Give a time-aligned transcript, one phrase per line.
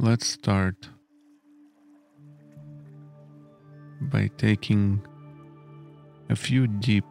[0.00, 0.88] let's start
[4.00, 5.06] by taking
[6.30, 7.04] a few deep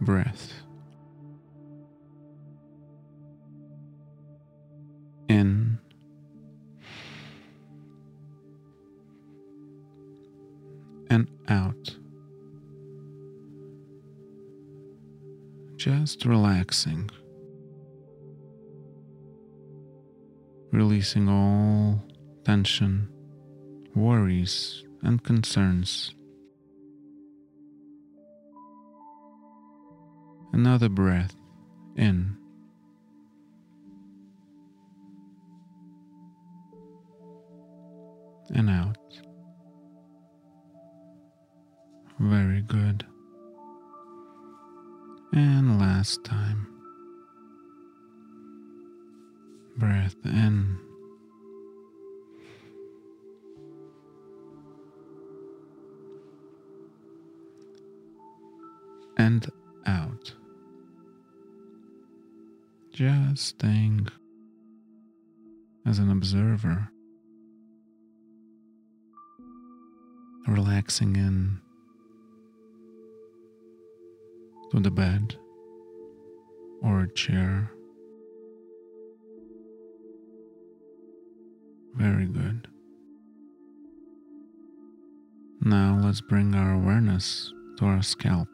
[0.00, 0.52] breaths.
[5.28, 5.78] In
[11.08, 11.96] and out.
[15.76, 17.10] Just relaxing.
[20.72, 22.02] Releasing all
[22.44, 23.06] tension,
[23.94, 26.14] worries, and concerns.
[30.54, 31.34] Another breath
[31.94, 32.38] in.
[38.54, 38.96] And out.
[42.18, 43.04] Very good.
[45.34, 46.71] And last time.
[49.76, 50.78] Breath in.
[59.16, 59.50] And
[59.86, 60.34] out.
[62.92, 64.08] Just staying
[65.86, 66.88] as an observer,
[70.46, 71.60] relaxing in
[74.70, 75.36] to the bed
[76.82, 77.70] or a chair.
[82.02, 82.66] Very good.
[85.60, 88.48] Now let's bring our awareness to our scalp,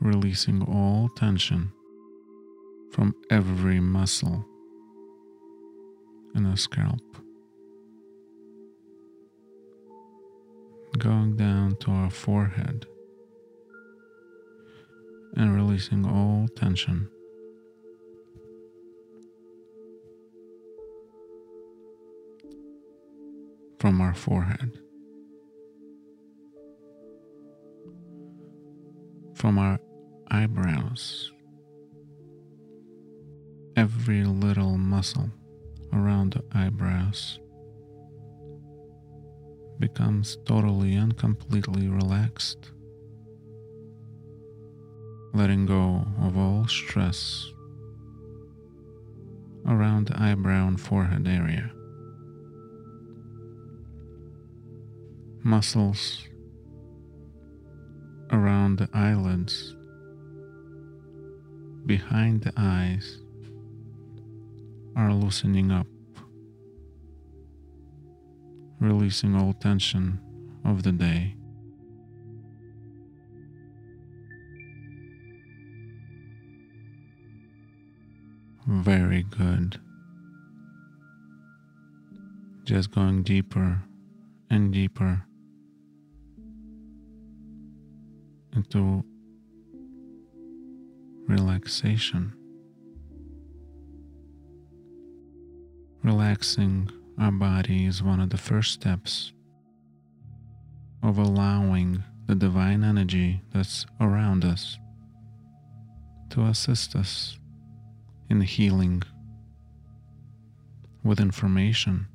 [0.00, 1.70] releasing all tension
[2.90, 4.44] from every muscle
[6.34, 6.98] in the scalp.
[10.98, 12.86] Going down to our forehead
[15.36, 17.08] and releasing all tension.
[23.78, 24.76] From our forehead,
[29.34, 29.78] from our
[30.30, 31.30] eyebrows,
[33.76, 35.30] every little muscle
[35.92, 37.38] around the eyebrows
[39.78, 42.72] becomes totally and completely relaxed
[45.34, 47.52] letting go of all stress
[49.66, 51.70] around the eyebrow and forehead area.
[55.48, 56.28] Muscles
[58.30, 59.74] around the eyelids,
[61.86, 63.22] behind the eyes,
[64.94, 65.86] are loosening up,
[68.78, 70.20] releasing all tension
[70.66, 71.34] of the day.
[78.66, 79.80] Very good.
[82.64, 83.82] Just going deeper
[84.50, 85.24] and deeper
[88.54, 89.04] into
[91.26, 92.32] relaxation.
[96.02, 99.32] Relaxing our body is one of the first steps
[101.02, 104.78] of allowing the divine energy that's around us
[106.30, 107.38] to assist us
[108.30, 109.02] in healing
[111.02, 112.06] with information,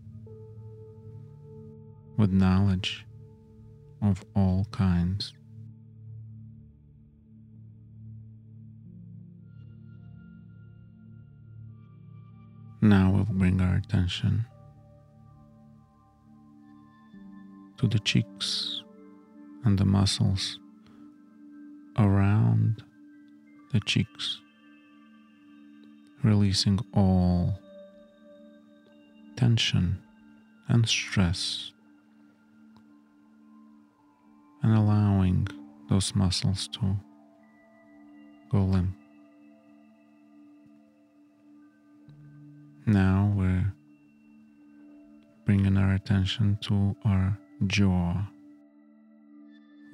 [2.17, 3.05] with knowledge
[4.01, 5.33] of all kinds.
[12.83, 14.45] Now we'll bring our attention
[17.77, 18.83] to the cheeks
[19.63, 20.59] and the muscles
[21.97, 22.83] around
[23.71, 24.41] the cheeks
[26.25, 27.57] releasing all
[29.37, 29.97] tension
[30.67, 31.71] and stress
[34.61, 35.47] and allowing
[35.89, 36.97] those muscles to
[38.51, 39.02] go limp.
[42.85, 43.73] Now we're
[45.45, 47.37] bringing our attention to our
[47.67, 48.27] jaw,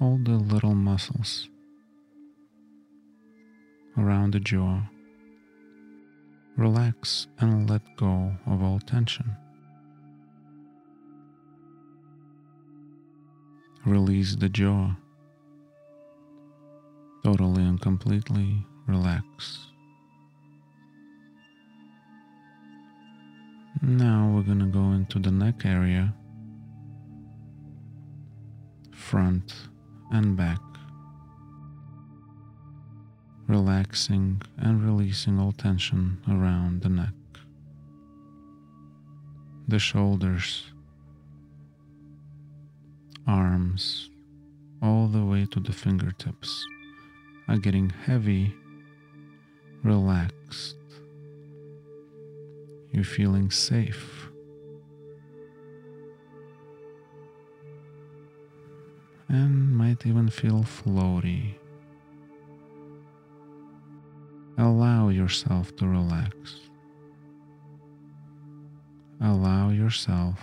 [0.00, 1.48] all the little muscles
[3.96, 4.82] around the jaw
[6.60, 9.34] Relax and let go of all tension.
[13.86, 14.94] Release the jaw.
[17.24, 19.68] Totally and completely relax.
[23.82, 26.14] Now we're to go into the neck area,
[28.92, 29.54] front
[30.12, 30.60] and back
[33.46, 37.14] relaxing and releasing all tension around the neck.
[39.70, 40.64] the shoulders,
[43.24, 44.10] arms,
[44.82, 46.66] all the way to the fingertips
[47.46, 48.52] are getting heavy,
[49.84, 50.79] relaxed.
[52.92, 54.28] You're feeling safe.
[59.28, 61.54] And might even feel floaty.
[64.58, 66.34] Allow yourself to relax.
[69.20, 70.38] Allow yourself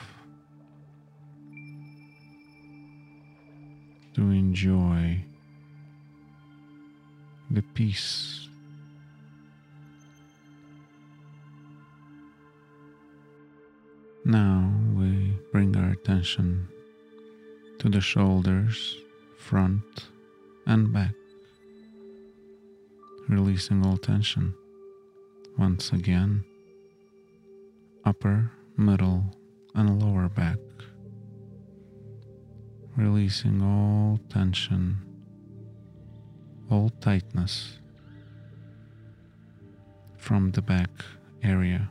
[4.16, 5.24] to enjoy
[7.52, 8.47] the peace.
[14.28, 16.68] Now we bring our attention
[17.80, 18.98] to the shoulders,
[19.38, 20.10] front,
[20.66, 21.16] and back,
[23.30, 24.54] releasing all tension.
[25.58, 26.44] Once again,
[28.04, 29.24] upper, middle,
[29.74, 30.60] and lower back,
[32.98, 34.98] releasing all tension
[36.70, 37.80] all tightness
[40.18, 40.90] from the back
[41.42, 41.90] area.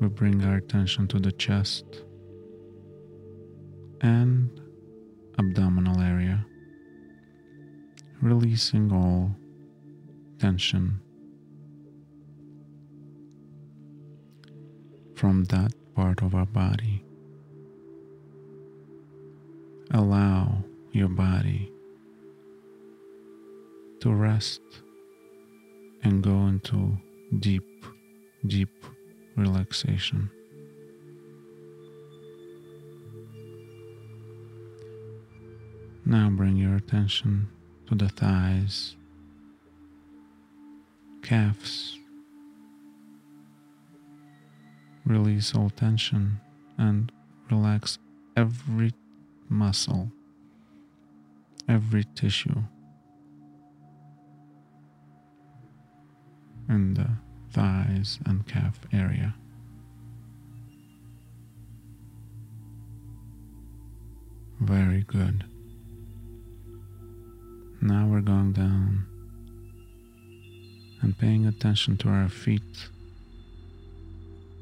[0.00, 1.84] We bring our attention to the chest
[4.00, 4.48] and
[5.38, 6.46] abdominal area,
[8.22, 9.36] releasing all
[10.38, 11.00] tension
[15.14, 17.04] from that part of our body.
[19.90, 21.70] Allow your body
[24.00, 24.62] to rest
[26.02, 26.96] and go into
[27.38, 27.84] deep,
[28.46, 28.70] deep
[29.40, 30.30] relaxation.
[36.04, 37.48] Now bring your attention
[37.88, 38.96] to the thighs,
[41.22, 41.98] calves.
[45.06, 46.40] Release all tension
[46.78, 47.10] and
[47.50, 47.98] relax
[48.36, 48.92] every
[49.48, 50.12] muscle
[51.70, 52.62] every tissue
[56.68, 59.34] in the uh, thighs and calf area.
[64.60, 65.44] Very good.
[67.80, 69.06] Now we're going down
[71.00, 72.88] and paying attention to our feet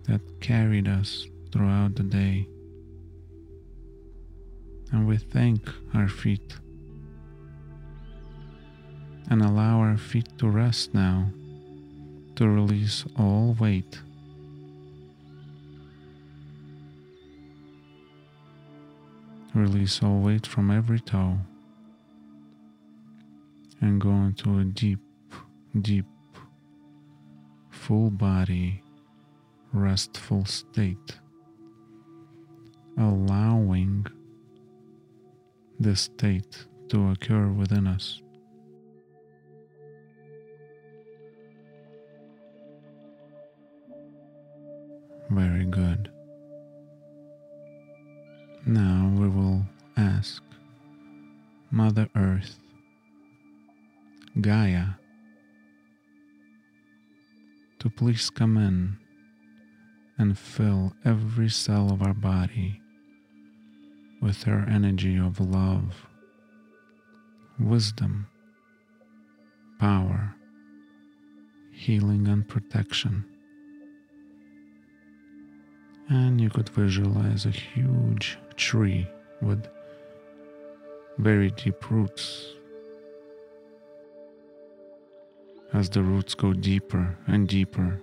[0.04, 2.46] that carried us throughout the day.
[4.92, 6.54] And we thank our feet
[9.28, 11.30] and allow our feet to rest now
[12.38, 13.98] to release all weight.
[19.56, 21.36] Release all weight from every toe
[23.80, 25.00] and go into a deep,
[25.80, 26.06] deep,
[27.70, 28.84] full body,
[29.72, 31.18] restful state,
[32.96, 34.06] allowing
[35.80, 38.22] this state to occur within us.
[45.30, 46.10] Very good.
[48.64, 49.66] Now we will
[49.96, 50.42] ask
[51.70, 52.58] Mother Earth,
[54.40, 54.86] Gaia,
[57.78, 58.96] to please come in
[60.16, 62.80] and fill every cell of our body
[64.22, 66.06] with her energy of love,
[67.60, 68.26] wisdom,
[69.78, 70.34] power,
[71.70, 73.26] healing, and protection
[76.10, 79.06] and you could visualize a huge tree
[79.42, 79.66] with
[81.18, 82.54] very deep roots.
[85.74, 88.00] As the roots go deeper and deeper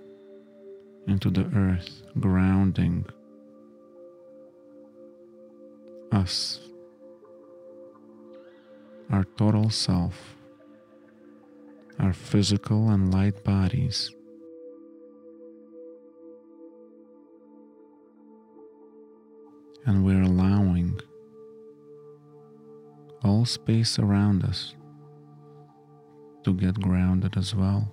[1.08, 3.06] into the earth, grounding
[6.12, 6.60] us,
[9.10, 10.36] our total self,
[11.98, 14.15] our physical and light bodies
[19.86, 21.00] and we're allowing
[23.24, 24.74] all space around us
[26.42, 27.92] to get grounded as well,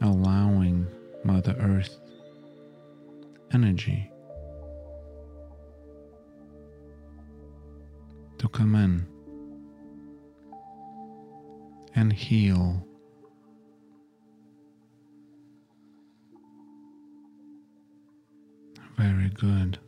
[0.00, 0.86] allowing
[1.22, 1.98] Mother Earth
[3.52, 4.10] energy
[8.38, 9.06] to come in
[11.94, 12.86] and heal
[19.34, 19.78] good.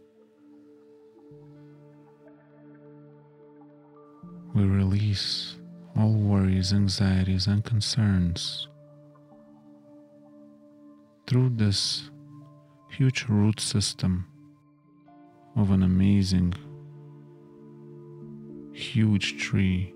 [4.54, 5.56] We release
[5.96, 8.68] all worries, anxieties, and concerns
[11.26, 12.10] through this
[12.90, 14.26] huge root system
[15.56, 16.54] of an amazing,
[18.72, 19.94] huge tree,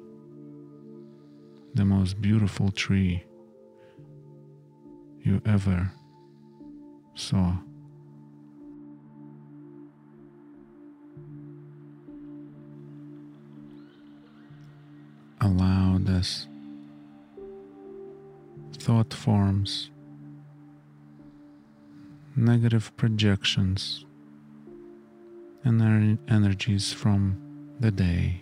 [1.75, 3.25] the most beautiful tree
[5.23, 5.93] you ever
[7.15, 7.57] saw.
[15.43, 16.47] Allow this
[18.79, 19.91] thought forms,
[22.37, 24.05] negative projections,
[25.65, 27.37] and energies from
[27.81, 28.41] the day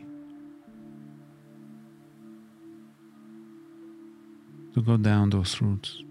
[4.74, 6.02] to go down those roots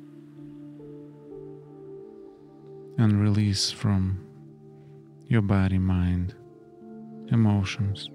[2.97, 4.19] and release from
[5.27, 6.33] your body, mind,
[7.31, 8.09] emotions.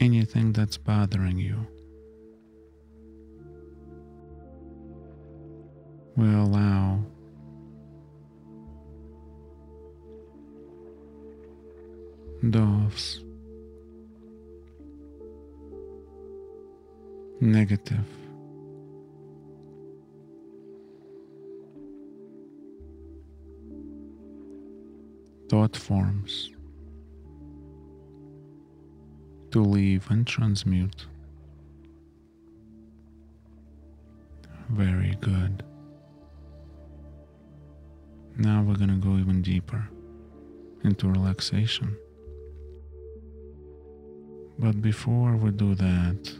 [0.00, 1.66] Anything that's bothering you.
[6.16, 7.00] We allow.
[12.42, 13.24] Those
[17.40, 18.04] negative.
[25.48, 26.50] Thought forms
[29.50, 31.06] to leave and transmute.
[34.68, 35.62] Very good.
[38.36, 39.88] Now we're going to go even deeper
[40.84, 41.96] into relaxation.
[44.58, 46.36] But before we do that,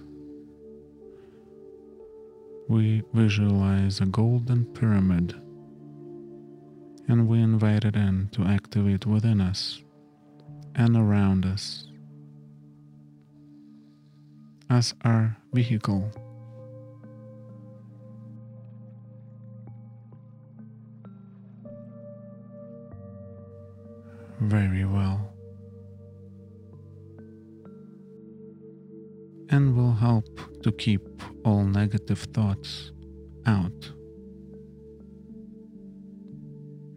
[2.69, 5.35] we visualize a golden pyramid
[7.09, 9.83] and we invite it in to activate within us
[10.75, 11.88] and around us
[14.71, 16.11] as our vehicle.
[24.41, 25.33] Very well.
[29.51, 30.29] And will help
[30.63, 31.03] to keep
[31.45, 32.93] all negative thoughts
[33.47, 33.93] out.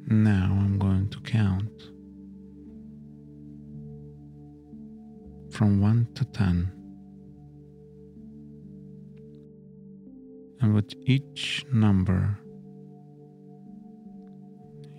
[0.08, 1.72] Now I'm going to count
[5.52, 6.81] from 1 to 10.
[10.62, 12.38] And with each number,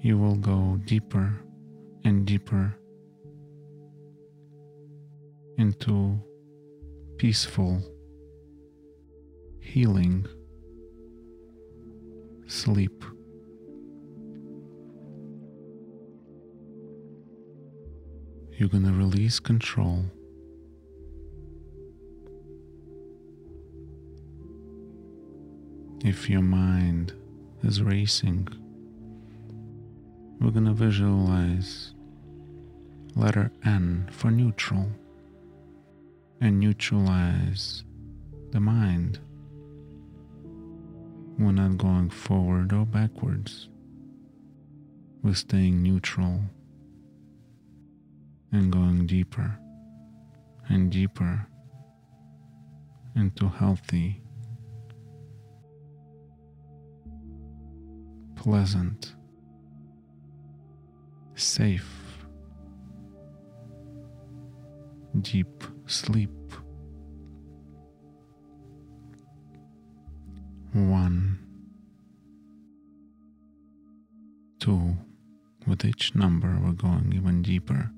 [0.01, 1.39] you will go deeper
[2.03, 2.75] and deeper
[5.57, 6.19] into
[7.17, 7.81] peaceful,
[9.61, 10.27] healing
[12.49, 13.05] sleep.
[18.51, 20.07] You're going to release control.
[26.05, 27.13] If your mind
[27.63, 28.49] is racing,
[30.41, 31.95] we're going to visualize
[33.15, 34.89] letter N for neutral
[36.41, 37.85] and neutralize
[38.51, 39.21] the mind.
[41.39, 43.69] We're not going forward or backwards.
[45.23, 46.41] We're staying neutral
[48.51, 49.57] and going deeper
[50.69, 51.47] and deeper
[53.15, 54.22] into healthy,
[58.43, 59.15] pleasant,
[61.37, 62.25] safe,
[65.21, 66.29] deep sleep.
[70.73, 71.39] One,
[74.59, 74.97] two,
[75.69, 77.93] with each number, we're going even deeper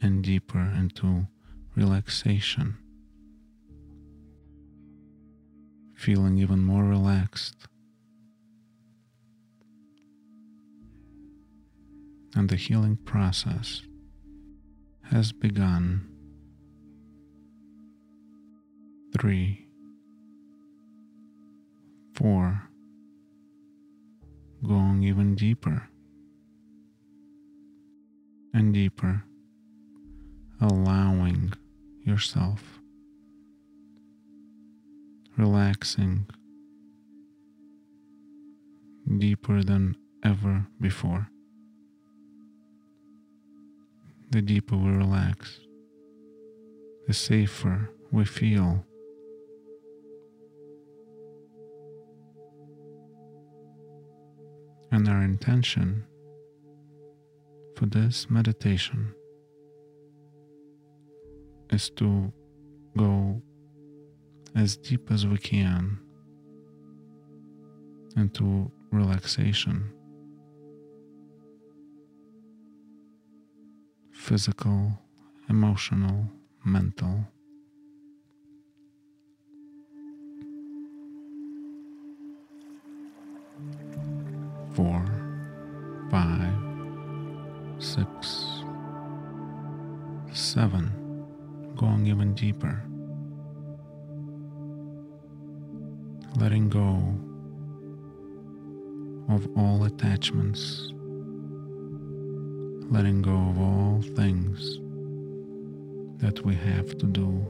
[0.00, 1.26] and deeper into
[1.74, 2.76] relaxation,
[5.96, 7.66] feeling even more relaxed.
[12.34, 13.82] And the healing process
[15.10, 16.08] has begun.
[19.18, 19.66] Three,
[22.14, 22.62] four,
[24.66, 25.88] going even deeper
[28.54, 29.22] and deeper,
[30.60, 31.52] allowing
[32.04, 32.80] yourself,
[35.36, 36.26] relaxing
[39.18, 41.28] deeper than ever before
[44.32, 45.60] the deeper we relax,
[47.06, 48.82] the safer we feel.
[54.90, 56.06] And our intention
[57.76, 59.14] for this meditation
[61.68, 62.32] is to
[62.96, 63.42] go
[64.56, 65.98] as deep as we can
[68.16, 69.92] into relaxation,
[74.22, 74.96] physical,
[75.48, 76.24] emotional,
[76.64, 77.26] mental.
[84.74, 85.04] Four,
[86.08, 86.54] five,
[87.80, 88.62] six,
[90.32, 90.92] seven,
[91.76, 92.80] going even deeper.
[96.36, 97.02] Letting go
[99.34, 100.92] of all attachments,
[102.92, 104.78] letting go of all things
[106.18, 107.42] that we have to do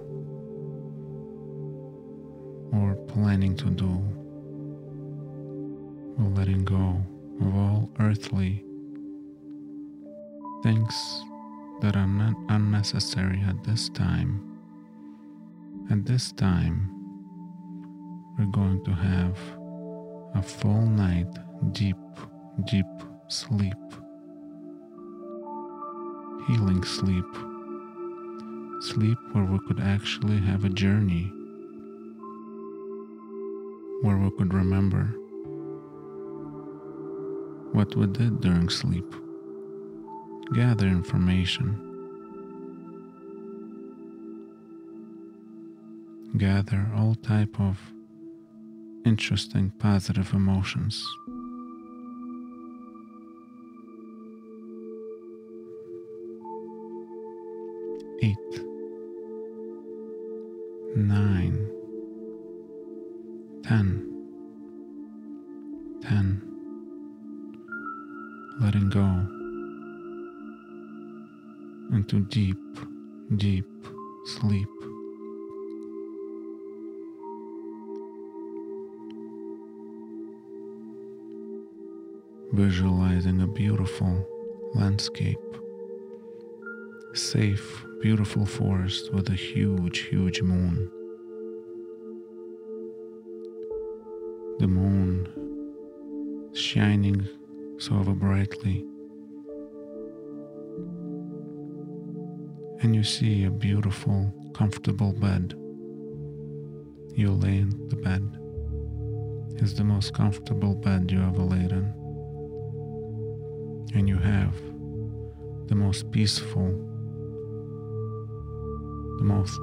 [2.73, 3.91] or planning to do.
[6.17, 7.05] We're letting go
[7.41, 8.65] of all earthly
[10.63, 11.25] things
[11.81, 14.49] that are not unnecessary at this time.
[15.91, 16.89] At this time,
[18.39, 19.37] we're going to have
[20.37, 21.27] a full night
[21.73, 21.97] deep,
[22.65, 22.87] deep
[23.27, 23.75] sleep.
[26.49, 27.25] Healing sleep.
[28.81, 31.33] Sleep where we could actually have a journey,
[34.03, 35.05] where we could remember
[37.73, 39.15] what we did during sleep,
[40.53, 41.79] gather information,
[46.37, 47.79] gather all type of
[49.05, 51.07] interesting positive emotions.
[82.53, 84.29] Visualizing a beautiful
[84.75, 85.39] landscape,
[87.15, 90.91] safe beautiful forest with a huge, huge moon.
[94.59, 95.29] The moon
[96.53, 97.27] shining
[97.79, 98.85] so brightly.
[102.83, 105.55] And you see a beautiful, comfortable bed.
[107.15, 108.39] You lay in the bed.
[109.63, 112.02] It's the most comfortable bed you ever laid in.
[115.93, 116.69] Most peaceful
[119.19, 119.61] the most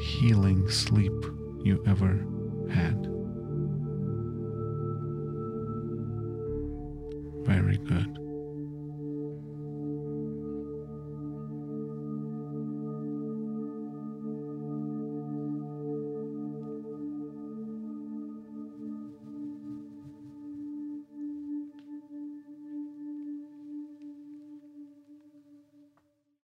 [0.00, 1.12] healing sleep
[1.64, 2.24] you ever
[2.70, 3.08] had.
[7.44, 8.21] Very good.